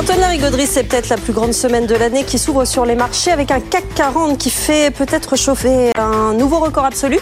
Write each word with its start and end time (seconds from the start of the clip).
Antoine 0.00 0.20
Larigauderie, 0.20 0.66
c'est 0.66 0.84
peut-être 0.84 1.10
la 1.10 1.18
plus 1.18 1.34
grande 1.34 1.52
semaine 1.52 1.84
de 1.86 1.94
l'année 1.94 2.24
qui 2.24 2.38
s'ouvre 2.38 2.64
sur 2.64 2.86
les 2.86 2.94
marchés 2.94 3.32
avec 3.32 3.50
un 3.50 3.60
CAC 3.60 3.84
40 3.94 4.38
qui 4.38 4.48
fait 4.48 4.90
peut-être 4.90 5.36
chauffer 5.36 5.90
un 5.94 6.32
nouveau 6.32 6.58
record 6.58 6.86
absolu 6.86 7.18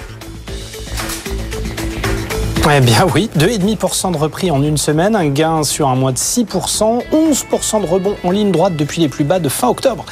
eh 2.77 2.81
bien 2.81 3.07
oui, 3.15 3.31
2,5% 3.39 4.13
de 4.13 4.19
repris 4.19 4.51
en 4.51 4.63
une 4.63 4.77
semaine, 4.77 5.17
un 5.17 5.29
gain 5.29 5.63
sur 5.63 5.89
un 5.89 5.95
mois 5.95 6.13
de 6.13 6.19
6%, 6.19 7.03
11% 7.13 7.81
de 7.81 7.87
rebond 7.87 8.15
en 8.25 8.31
ligne 8.31 8.53
droite 8.53 8.77
depuis 8.77 9.01
les 9.01 9.09
plus 9.09 9.25
bas 9.25 9.39
de 9.39 9.49
fin 9.49 9.69
octobre. 9.69 10.05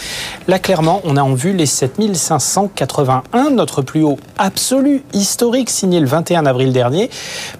Là, 0.49 0.59
clairement, 0.59 1.01
on 1.05 1.17
a 1.17 1.23
en 1.23 1.35
vue 1.35 1.53
les 1.53 1.67
7581, 1.67 3.51
notre 3.51 3.83
plus 3.83 4.03
haut 4.03 4.19
absolu 4.39 5.03
historique 5.13 5.71
signé 5.71 6.01
le 6.01 6.07
21 6.07 6.47
avril 6.47 6.73
dernier. 6.73 7.11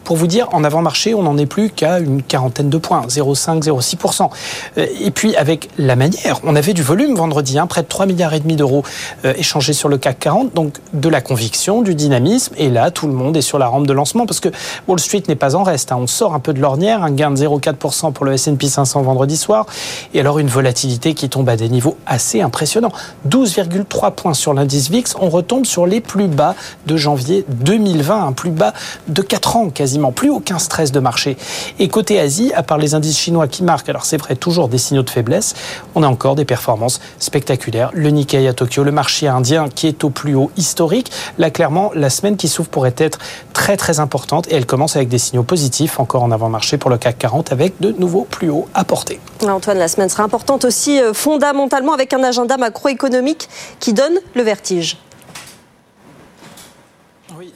Pour 0.05 0.17
vous 0.17 0.27
dire, 0.27 0.49
en 0.53 0.65
avant-marché, 0.65 1.15
on 1.15 1.23
n'en 1.23 1.37
est 1.37 1.47
plus 1.47 1.71
qu'à 1.71 1.99
une 1.99 2.23
quarantaine 2.23 2.71
de 2.71 2.79
points, 2.79 3.07
0,5, 3.07 3.63
0,6%. 3.63 4.31
Euh, 4.79 4.87
et 5.01 5.11
puis, 5.11 5.37
avec 5.37 5.69
la 5.79 5.97
manière, 5.97 6.41
on 6.45 6.57
avait 6.57 6.75
du 6.75 6.83
volume 6.83 7.17
vendredi, 7.17 7.59
hein, 7.59 7.67
près 7.67 7.83
de 7.83 7.89
3 7.89 8.07
milliards 8.07 8.35
et 8.35 8.41
demi 8.41 8.57
d'euros 8.57 8.83
euh, 9.25 9.35
échangés 9.37 9.73
sur 9.73 9.89
le 9.89 9.99
CAC 9.99 10.21
40, 10.21 10.55
donc 10.55 10.75
de 10.93 11.09
la 11.09 11.21
conviction, 11.21 11.83
du 11.83 11.95
dynamisme. 11.95 12.55
Et 12.57 12.71
là, 12.71 12.91
tout 12.91 13.07
le 13.07 13.13
monde 13.13 13.37
est 13.37 13.43
sur 13.43 13.59
la 13.59 13.67
rampe 13.67 13.87
de 13.87 13.93
lancement 13.93 14.27
parce 14.27 14.41
que 14.41 14.49
Wall 14.89 15.01
Street 15.01 15.23
n'est 15.29 15.37
pas 15.37 15.57
en 15.57 15.63
reste. 15.63 15.93
Hein. 15.93 15.99
On 16.01 16.07
sort 16.07 16.35
un 16.35 16.41
peu 16.41 16.53
de 16.53 16.61
l'ornière, 16.61 17.03
un 17.03 17.11
gain 17.11 17.31
de 17.31 17.37
0,4% 17.37 18.13
pour 18.13 18.25
le 18.25 18.35
S&P 18.35 18.69
500 18.69 19.03
vendredi 19.03 19.37
soir, 19.37 19.67
et 20.15 20.21
alors 20.21 20.39
une 20.39 20.49
volatilité 20.49 21.15
qui 21.15 21.29
tombe 21.29 21.49
à 21.49 21.57
des 21.57 21.69
niveaux 21.69 21.97
assez 22.07 22.41
impressionnants. 22.41 22.93
12,3 23.29 24.13
points 24.13 24.35
sur 24.35 24.55
l'indice 24.55 24.91
VIX. 24.91 25.15
On 25.21 25.29
retombe 25.29 25.67
sur 25.67 25.87
les 25.87 26.01
plus 26.01 26.29
bas 26.29 26.55
de 26.87 26.97
janvier 26.97 27.45
2020, 27.49 28.27
un 28.27 28.33
plus 28.33 28.51
bas 28.51 28.73
de 29.09 29.23
4 29.23 29.57
ans 29.57 29.71
quasiment. 29.71 30.13
Plus 30.13 30.31
aucun 30.31 30.59
stress 30.59 30.93
de 30.93 31.01
marché. 31.01 31.37
Et 31.79 31.89
côté 31.89 32.21
Asie, 32.21 32.53
à 32.55 32.63
part 32.63 32.79
les 32.79 32.95
indices 32.95 33.19
chinois 33.19 33.49
qui 33.49 33.63
marquent, 33.63 33.89
alors 33.89 34.05
c'est 34.05 34.17
vrai, 34.17 34.37
toujours 34.37 34.69
des 34.69 34.79
signaux 34.79 35.03
de 35.03 35.11
faiblesse, 35.11 35.55
on 35.95 36.03
a 36.03 36.09
encore 36.09 36.35
des 36.35 36.45
performances 36.45 37.01
spectaculaires. 37.19 37.91
Le 37.93 38.11
Nikkei 38.11 38.47
à 38.47 38.53
Tokyo, 38.53 38.85
le 38.85 38.93
marché 38.93 39.27
indien 39.29 39.69
qui 39.69 39.87
est 39.87 40.05
au 40.05 40.11
plus 40.11 40.35
haut 40.35 40.51
historique. 40.57 41.11
Là, 41.39 41.51
clairement, 41.51 41.91
la 41.95 42.11
semaine 42.11 42.37
qui 42.37 42.49
s'ouvre 42.49 42.69
pourrait 42.69 42.95
être 42.99 43.19
très 43.53 43.77
très 43.77 44.01
importante 44.01 44.47
et 44.49 44.55
elle 44.55 44.67
avec 44.95 45.09
des 45.09 45.19
signaux 45.19 45.43
positifs 45.43 45.99
encore 45.99 46.23
en 46.23 46.31
avant-marché 46.31 46.77
pour 46.77 46.91
le 46.91 46.99
CAC 46.99 47.19
40 47.19 47.53
avec 47.53 47.81
de 47.81 47.93
nouveaux 47.93 48.27
plus 48.31 48.51
hauts 48.51 48.69
à 48.75 48.85
porter. 48.85 49.19
Antoine, 49.43 49.79
la 49.79 49.89
semaine 49.89 50.09
sera 50.09 50.23
importante 50.23 50.65
aussi 50.65 51.01
euh, 51.01 51.15
fondamentalement 51.15 51.95
avec 51.95 52.13
un 52.13 52.23
agenda 52.23 52.57
macroéconomique 52.57 53.49
qui 53.81 53.93
donne 53.93 54.19
le 54.35 54.43
vertige. 54.43 54.99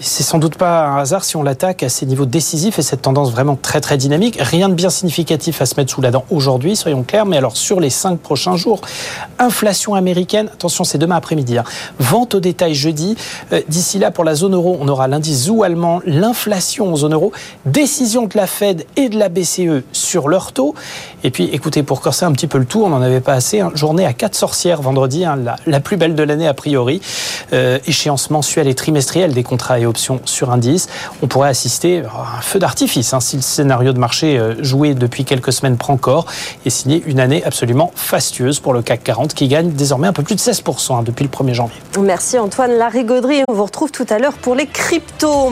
C'est 0.02 0.22
sans 0.22 0.38
doute 0.38 0.54
pas 0.54 0.86
un 0.86 0.96
hasard 0.96 1.24
si 1.24 1.36
on 1.36 1.42
l'attaque 1.42 1.82
à 1.82 1.90
ces 1.90 2.06
niveaux 2.06 2.24
décisifs 2.24 2.78
et 2.78 2.82
cette 2.82 3.02
tendance 3.02 3.30
vraiment 3.32 3.54
très 3.54 3.82
très 3.82 3.98
dynamique. 3.98 4.38
Rien 4.40 4.70
de 4.70 4.74
bien 4.74 4.88
significatif 4.88 5.60
à 5.60 5.66
se 5.66 5.74
mettre 5.76 5.92
sous 5.92 6.00
la 6.00 6.10
dent 6.10 6.24
aujourd'hui, 6.30 6.74
soyons 6.74 7.02
clairs, 7.02 7.26
mais 7.26 7.36
alors 7.36 7.54
sur 7.54 7.80
les 7.80 7.90
cinq 7.90 8.18
prochains 8.18 8.56
jours, 8.56 8.80
inflation 9.38 9.94
américaine, 9.94 10.48
attention 10.50 10.84
c'est 10.84 10.96
demain 10.96 11.16
après-midi, 11.16 11.58
hein. 11.58 11.64
vente 11.98 12.34
au 12.34 12.40
détail 12.40 12.74
jeudi. 12.74 13.14
Euh, 13.52 13.60
d'ici 13.68 13.98
là, 13.98 14.10
pour 14.10 14.24
la 14.24 14.34
zone 14.34 14.54
euro, 14.54 14.78
on 14.80 14.88
aura 14.88 15.06
l'indice 15.06 15.44
ZOO 15.44 15.64
allemand, 15.64 16.00
l'inflation 16.06 16.94
en 16.94 16.96
zone 16.96 17.12
euro, 17.12 17.30
décision 17.66 18.24
de 18.24 18.38
la 18.38 18.46
Fed 18.46 18.86
et 18.96 19.10
de 19.10 19.18
la 19.18 19.28
BCE 19.28 19.84
sur 19.92 20.30
leur 20.30 20.52
taux. 20.52 20.74
Et 21.24 21.30
puis 21.30 21.50
écoutez, 21.52 21.82
pour 21.82 22.00
corser 22.00 22.24
un 22.24 22.32
petit 22.32 22.46
peu 22.46 22.56
le 22.56 22.64
tout, 22.64 22.82
on 22.82 22.88
n'en 22.88 23.02
avait 23.02 23.20
pas 23.20 23.34
assez, 23.34 23.60
hein. 23.60 23.70
journée 23.74 24.06
à 24.06 24.14
quatre 24.14 24.34
sorcières 24.34 24.80
vendredi, 24.80 25.26
hein, 25.26 25.38
la, 25.66 25.80
plus 25.80 25.98
belle 25.98 26.14
de 26.14 26.22
l'année 26.22 26.48
a 26.48 26.54
priori, 26.54 27.02
euh, 27.52 27.78
échéance 27.86 28.30
mensuelle 28.30 28.66
et 28.66 28.74
trimestrielle 28.74 29.34
des 29.34 29.42
contrats 29.42 29.78
et 29.78 29.89
sur 29.98 30.50
indice, 30.50 30.88
on 31.22 31.26
pourrait 31.26 31.48
assister 31.50 32.02
à 32.02 32.38
un 32.38 32.40
feu 32.40 32.58
d'artifice 32.58 33.12
hein, 33.12 33.20
si 33.20 33.36
le 33.36 33.42
scénario 33.42 33.92
de 33.92 33.98
marché 33.98 34.38
euh, 34.38 34.54
joué 34.62 34.94
depuis 34.94 35.24
quelques 35.24 35.52
semaines 35.52 35.76
prend 35.76 35.96
corps 35.96 36.26
et 36.64 36.70
signer 36.70 37.02
une 37.06 37.20
année 37.20 37.42
absolument 37.44 37.92
fastueuse 37.94 38.60
pour 38.60 38.72
le 38.72 38.82
CAC 38.82 39.04
40 39.04 39.34
qui 39.34 39.48
gagne 39.48 39.70
désormais 39.70 40.08
un 40.08 40.12
peu 40.12 40.22
plus 40.22 40.34
de 40.34 40.40
16% 40.40 40.98
hein, 40.98 41.02
depuis 41.02 41.24
le 41.24 41.30
1er 41.30 41.54
janvier. 41.54 41.76
Merci 42.00 42.38
Antoine 42.38 42.72
Larigauderie. 42.72 43.42
On 43.48 43.52
vous 43.52 43.64
retrouve 43.64 43.90
tout 43.90 44.06
à 44.10 44.18
l'heure 44.18 44.34
pour 44.34 44.54
les 44.54 44.66
cryptos. 44.66 45.48